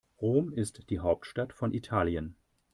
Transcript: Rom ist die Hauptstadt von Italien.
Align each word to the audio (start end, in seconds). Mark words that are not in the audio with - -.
Rom 0.19 0.51
ist 0.51 0.89
die 0.89 0.97
Hauptstadt 0.99 1.53
von 1.53 1.75
Italien. 1.75 2.35